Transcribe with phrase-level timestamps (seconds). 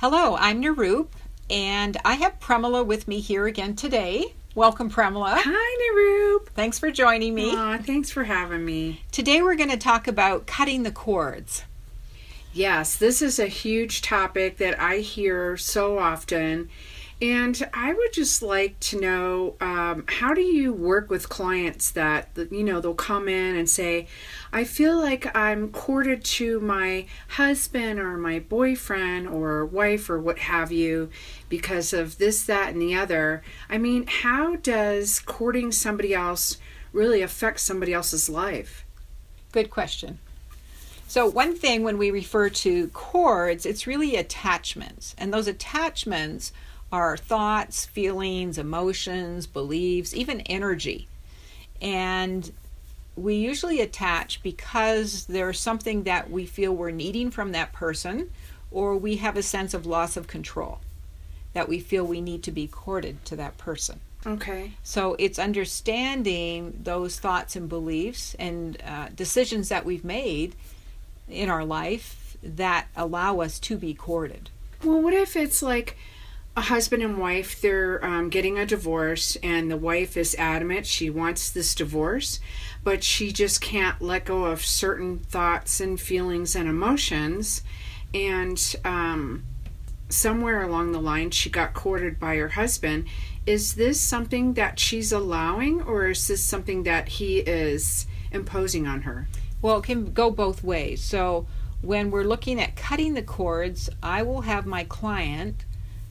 [0.00, 1.08] Hello, I'm Naroop,
[1.50, 4.34] and I have Premila with me here again today.
[4.54, 5.34] Welcome, Premila.
[5.36, 6.46] Hi, Naroop.
[6.54, 7.54] Thanks for joining me.
[7.54, 9.02] Aw, thanks for having me.
[9.12, 11.64] Today we're going to talk about cutting the cords.
[12.54, 16.70] Yes, this is a huge topic that I hear so often.
[17.22, 22.30] And I would just like to know um, how do you work with clients that,
[22.50, 24.06] you know, they'll come in and say,
[24.54, 30.38] I feel like I'm corded to my husband or my boyfriend or wife or what
[30.38, 31.10] have you
[31.50, 33.42] because of this, that, and the other.
[33.68, 36.56] I mean, how does cording somebody else
[36.90, 38.86] really affect somebody else's life?
[39.52, 40.20] Good question.
[41.06, 45.14] So, one thing when we refer to cords, it's really attachments.
[45.18, 46.52] And those attachments
[46.92, 51.08] are thoughts, feelings, emotions, beliefs, even energy.
[51.80, 52.52] And
[53.16, 58.30] we usually attach because there's something that we feel we're needing from that person,
[58.70, 60.80] or we have a sense of loss of control
[61.52, 64.00] that we feel we need to be corded to that person.
[64.26, 64.72] Okay.
[64.82, 70.54] So it's understanding those thoughts and beliefs and uh, decisions that we've made
[71.28, 74.50] in our life that allow us to be corded.
[74.84, 75.96] Well, what if it's like
[76.56, 81.08] a husband and wife, they're um, getting a divorce, and the wife is adamant she
[81.08, 82.40] wants this divorce,
[82.82, 87.62] but she just can't let go of certain thoughts and feelings and emotions.
[88.12, 89.44] And um,
[90.08, 93.06] somewhere along the line, she got corded by her husband.
[93.46, 99.02] Is this something that she's allowing, or is this something that he is imposing on
[99.02, 99.28] her?
[99.62, 101.00] Well, it can go both ways.
[101.00, 101.46] So,
[101.82, 105.64] when we're looking at cutting the cords, I will have my client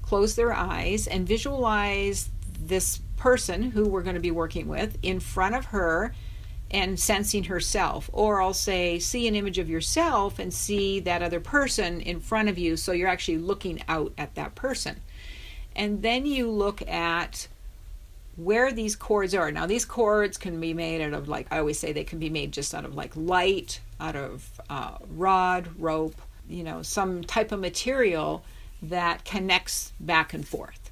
[0.09, 5.19] close their eyes and visualize this person who we're going to be working with in
[5.19, 6.15] front of her
[6.71, 8.09] and sensing herself.
[8.11, 12.49] Or I'll say, see an image of yourself and see that other person in front
[12.49, 12.75] of you.
[12.75, 14.99] So you're actually looking out at that person.
[15.75, 17.47] And then you look at
[18.35, 19.52] where these cords are.
[19.52, 22.31] Now, these cords can be made out of, like I always say, they can be
[22.31, 27.52] made just out of like light, out of uh, rod, rope, you know, some type
[27.52, 28.43] of material
[28.81, 30.91] that connects back and forth.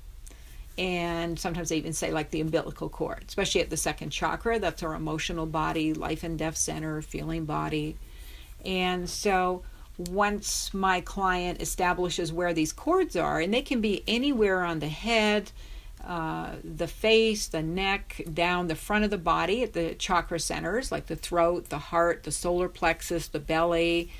[0.77, 4.59] And sometimes they even say, like the umbilical cord, especially at the second chakra.
[4.59, 7.97] That's our emotional body, life and death center, feeling body.
[8.63, 9.63] And so
[9.97, 14.87] once my client establishes where these cords are, and they can be anywhere on the
[14.87, 15.51] head,
[16.05, 20.91] uh, the face, the neck, down the front of the body at the chakra centers,
[20.91, 24.11] like the throat, the heart, the solar plexus, the belly,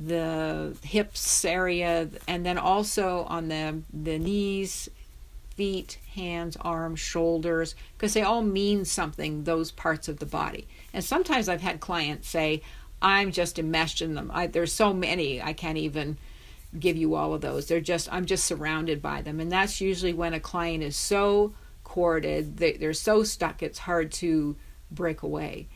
[0.00, 4.88] the hips area, and then also on the, the knees,
[5.56, 10.68] feet, hands, arms, shoulders, because they all mean something, those parts of the body.
[10.94, 12.62] And sometimes I've had clients say,
[13.02, 14.30] I'm just enmeshed in them.
[14.32, 16.16] I, there's so many, I can't even
[16.78, 17.66] give you all of those.
[17.66, 19.40] They're just, I'm just surrounded by them.
[19.40, 24.12] And that's usually when a client is so corded, they, they're so stuck, it's hard
[24.12, 24.56] to
[24.90, 25.68] break away.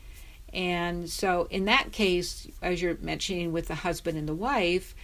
[0.52, 4.94] And so, in that case, as you're mentioning with the husband and the wife,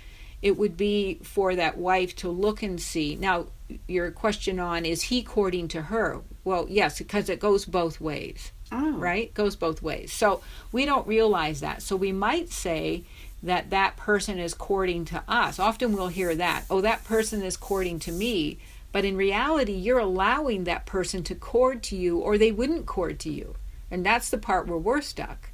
[0.42, 3.16] it would be for that wife to look and see.
[3.16, 3.46] Now,
[3.86, 6.20] your question on is he cording to her?
[6.44, 8.52] Well, yes, because it goes both ways.
[8.70, 8.92] Oh.
[8.92, 9.32] Right?
[9.32, 10.12] Goes both ways.
[10.12, 11.82] So, we don't realize that.
[11.82, 13.04] So, we might say
[13.42, 15.58] that that person is cording to us.
[15.58, 16.64] Often we'll hear that.
[16.68, 18.58] Oh, that person is cording to me.
[18.90, 23.18] But in reality, you're allowing that person to court to you, or they wouldn't court
[23.20, 23.54] to you.
[23.90, 25.50] And that's the part where we're stuck.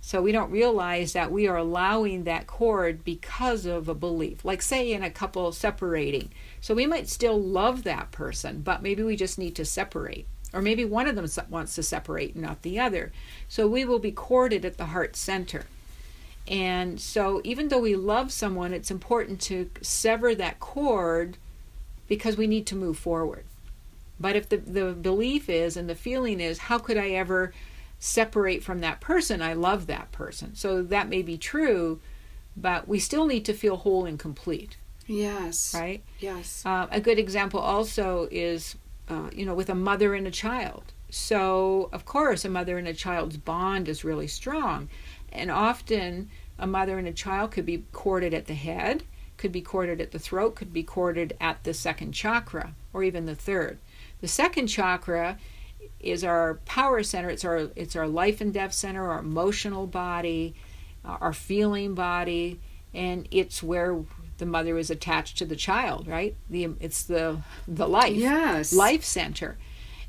[0.00, 4.44] So we don't realize that we are allowing that cord because of a belief.
[4.44, 6.30] Like, say, in a couple separating.
[6.60, 10.26] So we might still love that person, but maybe we just need to separate.
[10.52, 13.12] Or maybe one of them wants to separate, and not the other.
[13.48, 15.64] So we will be corded at the heart center.
[16.46, 21.36] And so, even though we love someone, it's important to sever that cord
[22.06, 23.44] because we need to move forward.
[24.20, 27.52] But if the, the belief is and the feeling is, how could I ever
[27.98, 29.42] separate from that person?
[29.42, 30.54] I love that person.
[30.54, 32.00] So that may be true,
[32.56, 34.76] but we still need to feel whole and complete.
[35.06, 35.74] Yes.
[35.74, 36.02] Right?
[36.20, 36.62] Yes.
[36.66, 38.76] Uh, a good example also is,
[39.08, 40.92] uh, you know, with a mother and a child.
[41.10, 44.88] So, of course, a mother and a child's bond is really strong.
[45.32, 46.28] And often,
[46.58, 49.04] a mother and a child could be corded at the head,
[49.38, 53.24] could be corded at the throat, could be corded at the second chakra, or even
[53.24, 53.78] the third.
[54.20, 55.38] The second chakra
[56.00, 57.30] is our power center.
[57.30, 60.54] It's our it's our life and death center, our emotional body,
[61.04, 62.60] uh, our feeling body,
[62.94, 64.04] and it's where
[64.38, 66.06] the mother is attached to the child.
[66.06, 66.36] Right?
[66.50, 69.56] The it's the the life yes life center,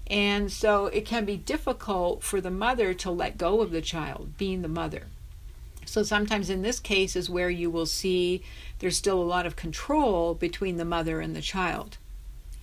[0.07, 4.37] and so it can be difficult for the mother to let go of the child,
[4.37, 5.03] being the mother.
[5.85, 8.43] So sometimes in this case is where you will see
[8.77, 11.97] there's still a lot of control between the mother and the child.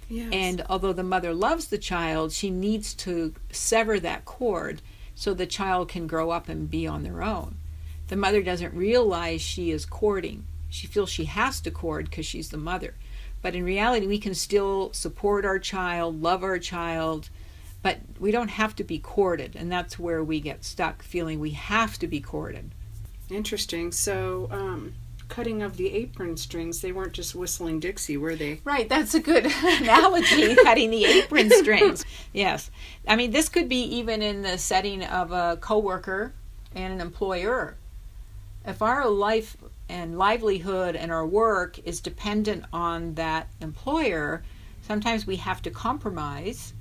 [0.08, 0.28] Yes.
[0.32, 4.82] And although the mother loves the child, she needs to sever that cord
[5.14, 7.56] so the child can grow up and be on their own.
[8.08, 10.46] The mother doesn't realize she is cording.
[10.68, 12.94] She feels she has to court because she's the mother.
[13.42, 17.30] But in reality, we can still support our child, love our child,
[17.82, 19.56] but we don't have to be corded.
[19.56, 22.70] And that's where we get stuck, feeling we have to be corded.
[23.30, 23.92] Interesting.
[23.92, 24.94] So, um,
[25.28, 28.60] cutting of the apron strings, they weren't just whistling Dixie, were they?
[28.64, 32.04] Right, that's a good analogy, cutting the apron strings.
[32.32, 32.70] Yes.
[33.06, 36.32] I mean, this could be even in the setting of a coworker
[36.74, 37.76] and an employer.
[38.64, 39.56] If our life
[39.88, 44.42] and livelihood and our work is dependent on that employer,
[44.82, 46.72] sometimes we have to compromise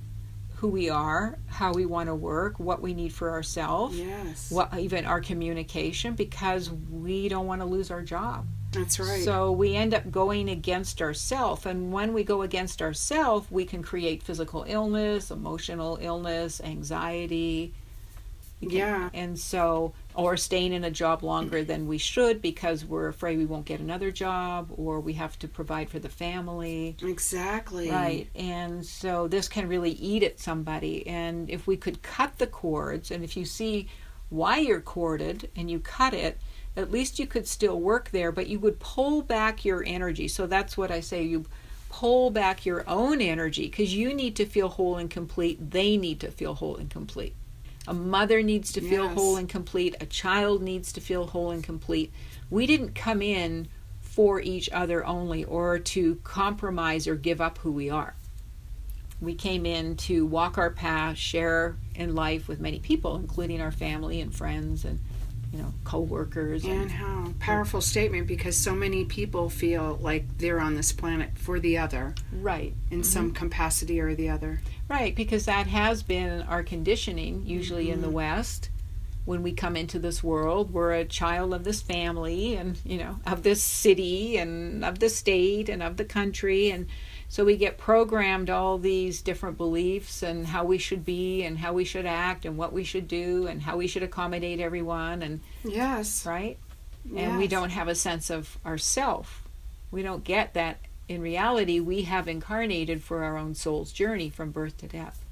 [0.56, 4.50] who we are, how we want to work, what we need for ourselves, Yes.
[4.50, 8.46] what even our communication because we don't want to lose our job.
[8.72, 9.22] That's right.
[9.22, 13.82] So we end up going against ourself and when we go against ourself, we can
[13.82, 17.72] create physical illness, emotional illness, anxiety.
[18.60, 19.10] Yeah.
[19.12, 23.44] And so or staying in a job longer than we should because we're afraid we
[23.44, 26.96] won't get another job or we have to provide for the family.
[27.02, 27.90] exactly.
[27.90, 28.28] Right.
[28.34, 31.06] And so this can really eat at somebody.
[31.06, 33.88] And if we could cut the cords, and if you see
[34.30, 36.38] why you're corded and you cut it,
[36.76, 40.28] at least you could still work there, but you would pull back your energy.
[40.28, 41.44] So that's what I say you
[41.88, 45.70] pull back your own energy because you need to feel whole and complete.
[45.70, 47.34] They need to feel whole and complete.
[47.88, 49.14] A mother needs to feel Yes.
[49.14, 49.94] whole and complete.
[50.00, 52.12] A child needs to feel whole and complete.
[52.50, 53.68] We didn't come in
[54.00, 58.14] for each other only or to compromise or give up who we are.
[59.20, 63.72] We came in to walk our path, share in life with many people, including our
[63.72, 65.00] family and friends and
[65.52, 70.60] you know co-workers And and how powerful statement because so many people feel like they're
[70.60, 72.14] on this planet for the other.
[72.32, 72.74] Right.
[72.90, 73.04] In mm-hmm.
[73.04, 74.60] some capacity or the other.
[74.88, 78.16] right because that has been our conditioning usually in the mm-hmm.
[78.16, 78.70] west.
[79.24, 83.18] When we come into this world we're a child of this family and you know
[83.26, 86.86] of this city and of the state and of the country and
[87.28, 91.72] so we get programmed all these different beliefs and how we should be and how
[91.72, 95.40] we should act and what we should do and how we should accommodate everyone and
[95.64, 96.24] Yes.
[96.24, 96.56] right?
[97.16, 99.42] And we don't have a sense of ourself.
[99.92, 100.78] We don't get that.
[101.08, 105.22] In reality we have incarnated for our own soul's journey from birth to death.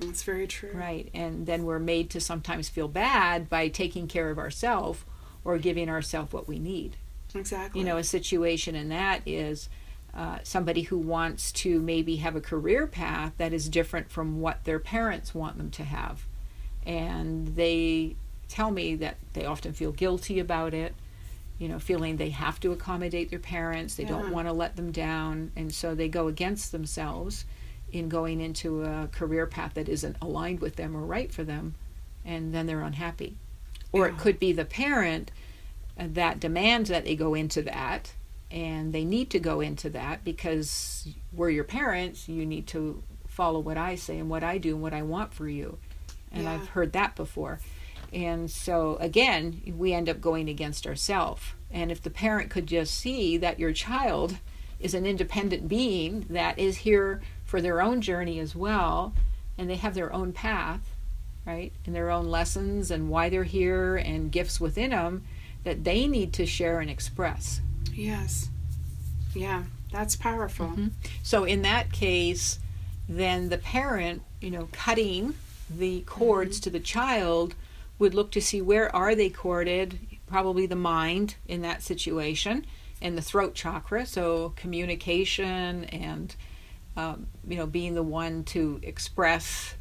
[0.00, 0.70] That's very true.
[0.72, 1.08] right.
[1.12, 5.04] And then we're made to sometimes feel bad by taking care of ourselves
[5.44, 6.96] or giving ourselves what we need.
[7.34, 7.80] Exactly.
[7.80, 9.68] you know a situation in that is
[10.14, 14.64] uh, somebody who wants to maybe have a career path that is different from what
[14.64, 16.26] their parents want them to have.
[16.84, 18.16] And they
[18.48, 20.92] tell me that they often feel guilty about it
[21.58, 24.90] you know feeling they have to accommodate their parents they don't want to let them
[24.90, 27.44] down and so they go against themselves
[27.92, 31.74] in going into a career path that isn't aligned with them or right for them
[32.24, 33.36] and then they're unhappy.
[33.92, 35.30] Or it could be the parent
[35.98, 38.12] uh, that demands that they go into that
[38.50, 43.60] and they need to go into that because we're your parents you need to follow
[43.60, 45.78] what i say and what i do and what i want for you.
[46.32, 46.54] And Yeah.
[46.54, 47.58] i've heard that before.
[48.12, 52.94] And so again we end up going against ourselves and if the parent could just
[52.94, 54.38] see that your child
[54.80, 59.12] is an independent being that is here for their own journey as well
[59.56, 60.80] and they have their own path
[61.46, 65.22] right and their own lessons and why they're here and gifts within them
[65.62, 67.60] that they need to share and express
[67.92, 68.48] Yes.
[69.34, 69.64] Yeah.
[69.92, 70.68] That's powerful.
[70.68, 70.90] Mhm.
[71.22, 72.58] So in that case,
[73.08, 75.34] then the parent, you know, cutting
[75.68, 77.54] the cords to the child
[77.98, 82.64] would look to see where are they corded, probably the mind in that situation
[83.02, 86.34] and the throat chakra, so communication and
[86.96, 89.74] um, you know being the one to express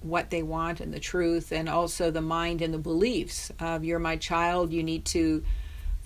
[0.00, 3.98] what they want and the truth and also the mind and the beliefs of you're
[3.98, 5.42] my child you need to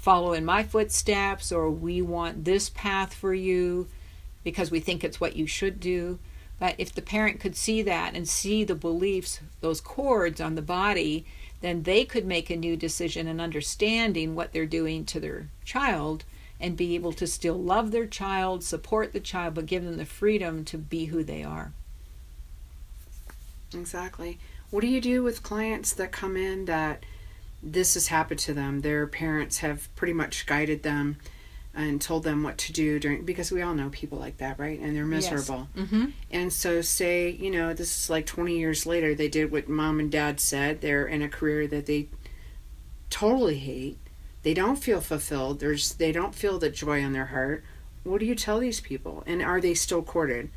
[0.01, 3.87] follow in my footsteps or we want this path for you
[4.43, 6.19] because we think it's what you should do
[6.59, 10.63] but if the parent could see that and see the beliefs those cords on the
[10.63, 11.25] body
[11.61, 16.25] then they could make a new decision and understanding what they're doing to their child
[16.59, 20.07] and be able to still love their child support the child but give them the
[20.07, 21.73] freedom to be who they are
[23.75, 24.39] Exactly.
[24.71, 27.05] What do you do with clients that come in that
[27.63, 28.81] this has happened to them?
[28.81, 31.17] Their parents have pretty much guided them
[31.75, 34.79] and told them what to do during because we all know people like that, right?
[34.81, 35.31] And they're Yes.
[35.31, 35.69] miserable.
[35.77, 36.07] mm-hmm.
[36.31, 40.01] And so say, you know, this is like 20 years later they did what mom
[40.01, 40.81] and dad said.
[40.81, 42.09] They're in a career that they
[43.09, 43.99] totally hate.
[44.43, 45.61] They don't feel fulfilled.
[45.61, 47.63] There's they don't feel the joy in their heart.
[48.03, 49.23] What do you tell these people?
[49.27, 50.51] And are they still corded?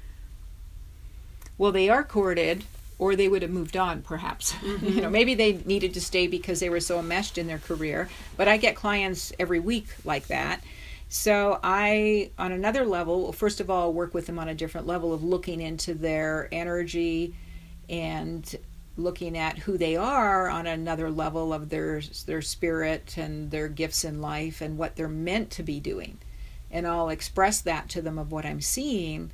[1.58, 2.64] Well, they are corded,
[3.04, 4.54] or they would have moved on, perhaps.
[4.54, 4.86] Mm-hmm.
[4.96, 8.08] you know, maybe they needed to stay because they were so enmeshed in their career.
[8.38, 10.64] But I get clients every week like that.
[11.10, 15.14] So I, on another level, first of all, work with them on a different level
[15.14, 17.36] of looking into their energy
[17.90, 18.56] and
[18.96, 24.06] looking at who they are on another level of their their spirit and their gifts
[24.06, 26.20] in life and what they're meant to be doing
[26.70, 29.32] and I'll express that to them of what I'm seeing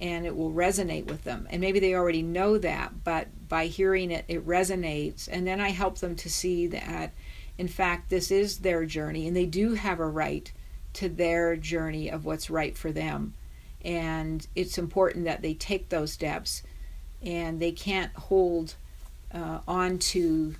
[0.00, 1.46] and it will resonate with them.
[1.50, 5.28] And maybe they already know that but by hearing it it resonates.
[5.30, 7.12] And then I help them to see that
[7.58, 10.50] in fact this is their journey and they do have a right
[10.94, 13.34] to their journey of what's right for them.
[13.82, 16.62] And it's important that they take those steps
[17.22, 18.74] and they can't hold
[19.32, 20.54] uh, onto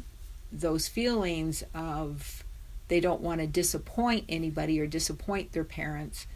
[0.53, 2.45] those feelings of
[2.89, 6.27] they don't want to disappoint anybody or disappoint their parents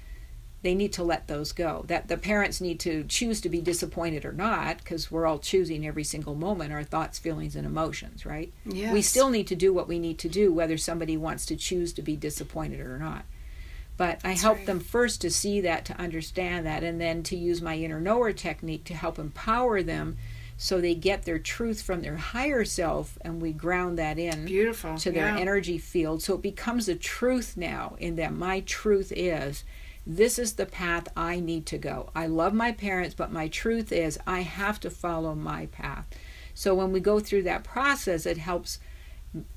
[0.64, 4.25] they need to let those go that the parents need to choose to be disappointed
[4.25, 8.52] or not because we're all choosing every single moment our thoughts feelings and emotions right
[8.64, 8.92] yes.
[8.92, 11.92] we still need to do what we need to do whether somebody wants to choose
[11.92, 13.26] to be disappointed or not
[13.99, 14.66] but i That's help right.
[14.66, 18.33] them first to see that to understand that and then to use my inner knower
[18.33, 20.16] technique to help empower them
[20.56, 24.97] so they get their truth from their higher self and we ground that in Beautiful.
[24.97, 25.38] to their yeah.
[25.38, 29.62] energy field so it becomes a truth now in that my truth is
[30.07, 32.11] this is the path I need to go.
[32.15, 36.07] I love my parents, but my truth is I have to follow my path.
[36.53, 38.79] So when we go through that process, it helps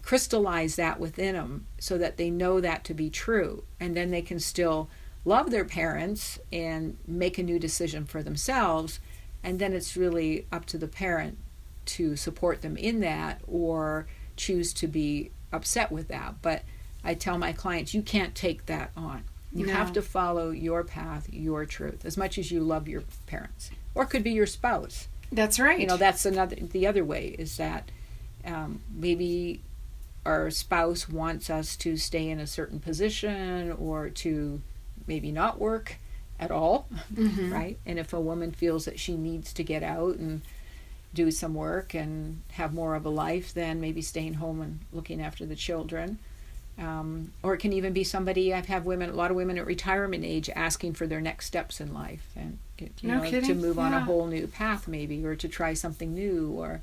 [0.02, 3.64] crystallize that within them so that they know that to be true.
[3.80, 4.90] And then they can still
[5.28, 9.02] love their parents and make a new decision for themselves
[9.44, 11.38] and then it's really up to the parent
[11.86, 16.64] to support them in that or choose to be upset with that but
[17.04, 19.24] i tell my clients you can't take that on
[19.54, 19.74] you No.
[19.74, 24.04] have to follow your path your truth as much as you love your parents or
[24.04, 25.80] it could be your spouse That's right.
[25.80, 27.90] you know that's another the other way is that
[28.46, 29.62] um, maybe
[30.26, 34.62] our spouse wants us to stay in a certain position or to
[35.08, 35.96] maybe not work
[36.40, 37.52] at all Mhm.
[37.52, 37.80] right?
[37.86, 40.42] And if a woman feels that she needs to get out and
[41.14, 45.20] do some work and have more of a life, then maybe staying home and looking
[45.22, 46.20] after the children.
[46.80, 48.54] Um, or it can even be somebody.
[48.54, 51.82] I've had women, a lot of women at retirement age, asking for their next steps
[51.82, 55.26] in life and you No know to kidding, move on a whole new path, maybe,
[55.26, 56.82] or to try something new, or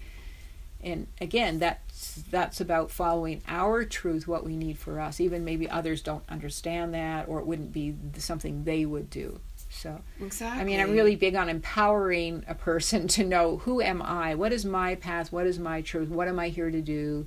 [0.82, 5.68] and again that's that's about following our truth what we need for us even maybe
[5.70, 9.40] others don't understand that or it wouldn't be something they would do
[9.74, 10.60] so exactly.
[10.60, 14.34] I mean, I'm really big on empowering a person to know who am I?
[14.34, 15.32] What is my path?
[15.32, 16.08] What is my truth?
[16.08, 17.26] What am I here to do?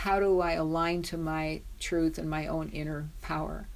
[0.00, 3.66] How do I align to my truth and my own inner power?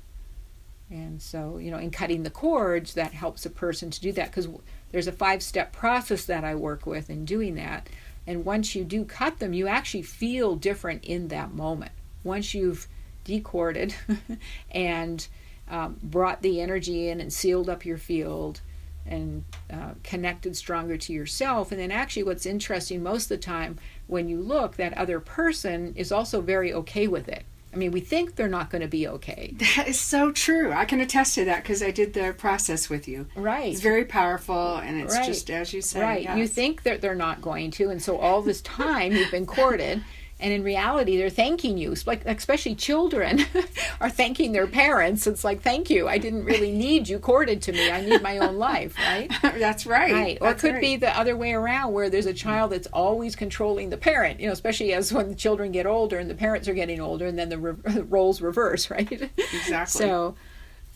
[0.90, 4.26] And so, you know, in cutting the cords, that helps a person to do that
[4.26, 4.46] because
[4.92, 7.88] there's a five step process that I work with in doing that.
[8.26, 11.92] And once you do cut them, you actually feel different in that moment.
[12.22, 12.86] Once you've
[13.24, 13.94] decorded
[14.70, 15.26] and
[15.70, 18.60] um, brought the energy in and sealed up your field
[19.06, 21.72] and uh, connected stronger to yourself.
[21.72, 23.78] And then, actually, what's interesting most of the time
[24.10, 27.44] when you look, that other person is also very okay with it.
[27.72, 29.54] I mean, we think they're not going to be okay.
[29.76, 30.72] That is so true.
[30.72, 33.26] I can attest to that because I did the process with you.
[33.36, 33.70] Right.
[33.72, 35.24] It's very powerful, and it's Right.
[35.26, 36.00] just as you say.
[36.00, 36.36] Right.
[36.36, 40.02] You think that they're not going to, and so all this time you've been corded,
[40.40, 41.94] and in reality they're thanking you.
[42.06, 43.44] Like especially children
[44.00, 45.26] are thanking their parents.
[45.26, 46.08] It's like, thank you.
[46.08, 47.90] I didn't really need you corded to me.
[47.90, 49.30] I need my own life, right?
[49.42, 50.12] That's right.
[50.12, 50.38] Right.
[50.40, 50.80] Or it could right.
[50.80, 54.46] be the other way around where there's a child that's always controlling the parent, you
[54.46, 57.38] know, especially as when the children get older and the parents are getting older and
[57.38, 59.30] then the re- roles reverse, right?
[59.36, 60.00] Exactly.
[60.00, 60.34] So,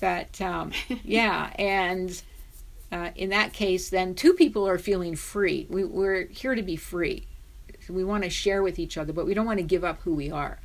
[0.00, 0.72] but um,
[1.02, 2.22] yeah, and
[2.92, 5.66] uh, in that case, then two people are feeling free.
[5.68, 7.26] We, we're here to be free.
[7.88, 10.14] We want to share with each other, but we don't want to give up who
[10.14, 10.58] we are.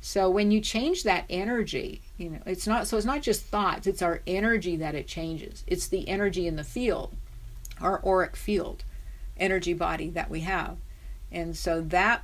[0.00, 3.86] So when you change that energy, you know, it's not so it's not just thoughts,
[3.86, 5.64] it's our energy that it changes.
[5.66, 7.14] It's the energy in the field,
[7.80, 8.84] our auric field,
[9.38, 10.76] energy body that we have.
[11.32, 12.22] And so that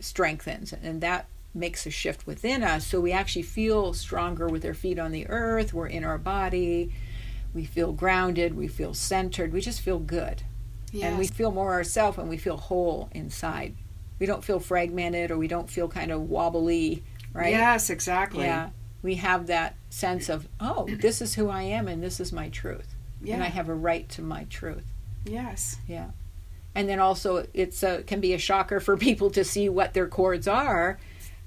[0.00, 4.74] strengthens and that makes a shift within us so we actually feel stronger with our
[4.74, 6.92] feet on the earth, we're in our body,
[7.52, 10.42] we feel grounded, we feel centered, we just feel good.
[10.94, 13.74] And we feel more ourselves and we feel whole inside.
[14.18, 17.50] We don't feel fragmented or we don't feel kind of wobbly, right?
[17.50, 18.46] Yes, exactly.
[18.46, 18.70] Yeah.
[19.02, 22.48] We have that sense of, oh, this is who I am and this is my
[22.48, 22.94] truth.
[23.22, 23.34] Yeah.
[23.34, 24.86] And I have a right to my truth.
[25.24, 25.76] Yes.
[25.86, 26.10] Yeah.
[26.74, 30.08] And then also it's a, can be a shocker for people to see what their
[30.08, 30.98] cords are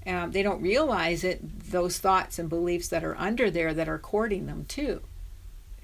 [0.05, 3.99] um, they don't realize it those thoughts and beliefs that are under there that are
[3.99, 5.01] cording them too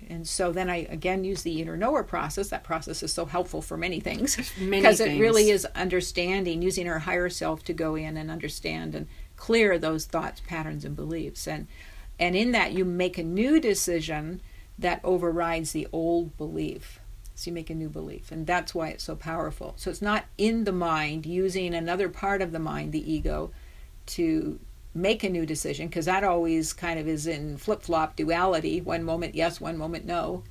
[0.10, 2.50] and so then i again use the inner knower process.
[2.50, 4.36] That process is so helpful for many things.
[4.60, 9.08] Because it really is understanding using our higher self to go in and understand and
[9.36, 11.48] clear those thoughts patterns and beliefs.
[11.48, 11.68] And
[12.20, 14.42] and in that you make a new decision
[14.80, 17.00] that overrides the old belief.
[17.36, 19.74] So you make a new belief and that's why it's so powerful.
[19.78, 23.52] So it's not in the mind using another part of the mind the ego
[24.08, 24.60] to
[24.98, 29.04] make a new decision because that always kind of is in flip flop duality one
[29.04, 30.44] moment yes, one moment no,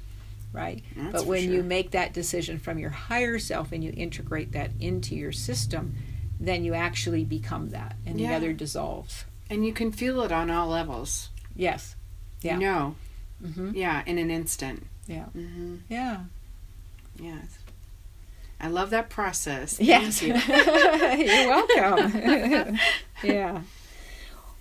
[0.53, 0.83] right?
[0.97, 1.53] That's but when sure.
[1.55, 5.95] you make that decision from your higher self and you integrate that into your system,
[6.39, 8.29] then you actually become that and Yeah.
[8.31, 9.25] the other dissolves.
[9.51, 11.31] And you can feel it on all levels.
[11.55, 11.97] Yes.
[12.43, 12.55] Yeah.
[12.55, 12.95] You know.
[13.45, 14.87] hmm Yeah, in an instant.
[15.07, 15.25] Yeah.
[15.27, 16.21] hmm Yeah.
[17.19, 17.59] Yes.
[18.61, 19.79] I love that process.
[19.81, 20.21] Yes.
[20.21, 20.55] Thank you.
[21.35, 22.79] You're welcome.
[23.23, 23.61] yeah.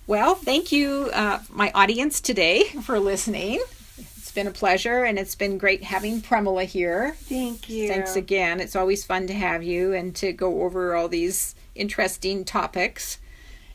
[0.08, 3.60] Well, thank you, uh, my audience today, for listening.
[3.98, 7.16] It's been a pleasure, and it's been great having Premila here.
[7.22, 7.88] Thank you.
[7.88, 8.60] Thanks again.
[8.60, 13.18] It's always fun to have you and to go over all these interesting topics.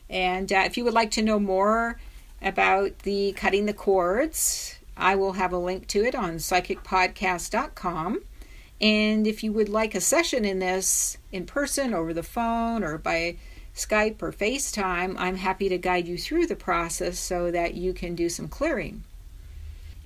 [0.08, 2.00] And uh, if you would like to know more
[2.40, 8.22] about the cutting the cords, I will have a link to it on psychicpodcast.com.
[8.80, 12.96] And if you would like a session in this in person, over the phone, or
[12.96, 13.36] by
[13.74, 18.14] Skype or FaceTime, I'm happy to guide you through the process so that you can
[18.14, 19.04] do some clearing.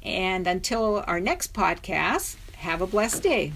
[0.03, 3.53] And until our next podcast, have a blessed day.